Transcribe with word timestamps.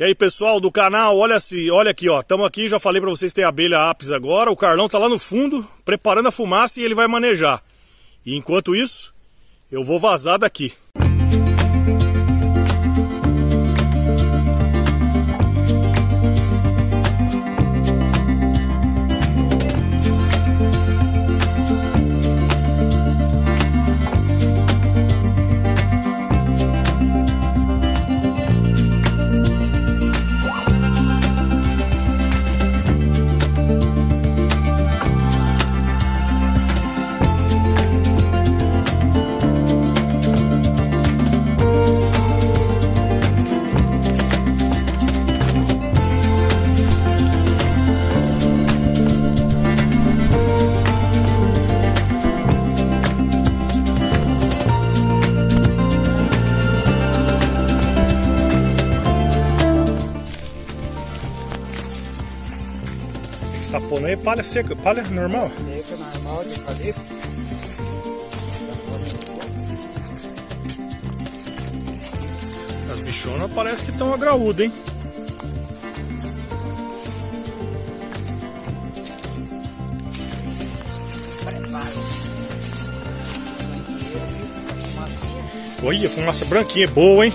E 0.00 0.02
aí, 0.02 0.14
pessoal 0.14 0.58
do 0.58 0.72
canal, 0.72 1.18
olha 1.18 1.36
assim, 1.36 1.68
olha 1.68 1.90
aqui, 1.90 2.08
ó. 2.08 2.20
Estamos 2.20 2.46
aqui, 2.46 2.70
já 2.70 2.80
falei 2.80 3.02
para 3.02 3.10
vocês, 3.10 3.34
tem 3.34 3.44
abelha 3.44 3.90
apis 3.90 4.10
agora. 4.10 4.50
O 4.50 4.56
Carlão 4.56 4.88
tá 4.88 4.96
lá 4.96 5.10
no 5.10 5.18
fundo, 5.18 5.62
preparando 5.84 6.26
a 6.26 6.32
fumaça 6.32 6.80
e 6.80 6.84
ele 6.84 6.94
vai 6.94 7.06
manejar. 7.06 7.62
E 8.24 8.34
enquanto 8.34 8.74
isso, 8.74 9.12
eu 9.70 9.84
vou 9.84 10.00
vazar 10.00 10.38
daqui. 10.38 10.72
Você 63.70 63.78
tá 63.78 63.86
pondo 63.88 64.04
aí 64.04 64.16
palha 64.16 64.42
seca, 64.42 64.74
palha 64.74 65.00
normal? 65.12 65.48
Seca, 65.48 65.96
normal, 65.96 66.42
de 66.42 66.54
eucalipto. 66.54 67.00
As 72.92 73.02
bichonas 73.04 73.52
parece 73.52 73.84
que 73.84 73.92
estão 73.92 74.12
agraúdas, 74.12 74.66
hein? 74.66 74.72
Olha, 85.84 86.10
fumaça 86.10 86.44
branquinha, 86.46 86.88
boa, 86.88 87.24
hein? 87.24 87.32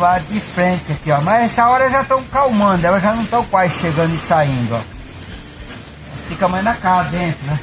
Lado 0.00 0.24
de 0.30 0.40
frente 0.40 0.92
aqui, 0.92 1.10
ó. 1.10 1.20
Mas 1.20 1.44
essa 1.44 1.68
hora 1.68 1.90
já 1.90 2.02
estão 2.02 2.22
calmando, 2.24 2.86
elas 2.86 3.02
já 3.02 3.12
não 3.12 3.22
estão 3.22 3.44
quase 3.44 3.80
chegando 3.80 4.14
e 4.14 4.18
saindo, 4.18 4.74
ó. 4.74 4.80
Fica 6.28 6.48
mais 6.48 6.64
na 6.64 6.74
casa 6.74 7.10
dentro, 7.10 7.46
né? 7.46 7.58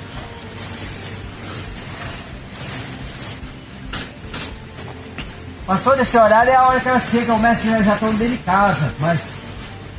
Passou 5.66 5.96
desse 5.96 6.18
horário 6.18 6.52
é 6.52 6.56
a 6.56 6.64
hora 6.68 6.80
que 6.80 6.90
elas 6.90 7.10
chegam, 7.10 7.38
começam, 7.38 7.84
já 7.84 7.94
estão 7.94 8.14
dentro 8.16 8.36
de 8.36 8.44
casa, 8.44 8.94
mas 9.00 9.20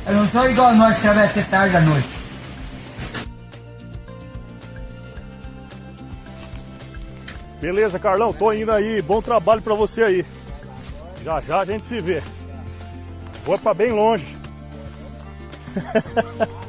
elas 0.05 0.17
não 0.17 0.25
estão 0.25 0.49
igual 0.49 0.75
nós 0.75 0.97
que 0.97 1.07
vai 1.07 1.27
ter 1.27 1.45
tarde 1.45 1.73
da 1.73 1.81
noite. 1.81 2.25
Beleza, 7.59 7.97
Carlão, 7.97 8.31
tô 8.31 8.53
indo 8.53 8.71
aí. 8.71 9.01
Bom 9.01 9.21
trabalho 9.23 9.61
pra 9.61 9.73
você 9.73 10.03
aí. 10.03 10.25
Já 11.25 11.41
já 11.41 11.61
a 11.61 11.65
gente 11.65 11.87
se 11.87 11.99
vê. 11.99 12.21
Vou 13.43 13.57
para 13.57 13.73
bem 13.73 13.91
longe. 13.91 14.37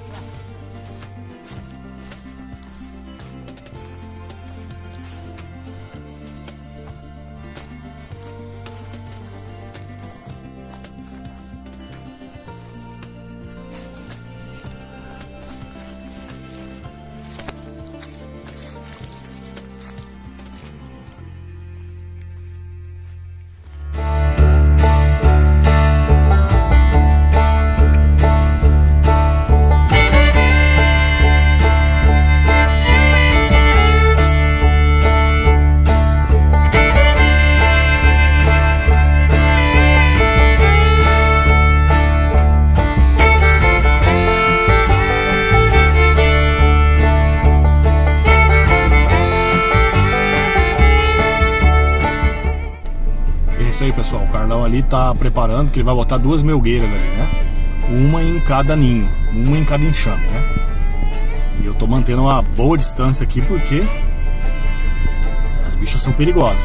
isso 53.77 53.85
aí, 53.85 53.93
pessoal. 53.93 54.23
O 54.23 54.29
Carlão 54.29 54.65
ali 54.65 54.83
tá 54.83 55.15
preparando, 55.15 55.71
que 55.71 55.79
ele 55.79 55.85
vai 55.85 55.95
botar 55.95 56.17
duas 56.17 56.43
melgueiras 56.43 56.91
ali, 56.91 57.09
né? 57.09 57.29
Uma 57.91 58.23
em 58.23 58.41
cada 58.41 58.75
ninho, 58.75 59.07
uma 59.33 59.59
em 59.59 59.65
cada 59.65 59.85
enxame, 59.85 60.27
né? 60.29 60.43
E 61.61 61.67
eu 61.67 61.75
tô 61.75 61.87
mantendo 61.87 62.23
uma 62.23 62.41
boa 62.41 62.79
distância 62.79 63.25
aqui 63.25 63.43
porque 63.43 63.85
as 65.69 65.75
bichas 65.75 66.01
são 66.01 66.13
perigosas. 66.15 66.65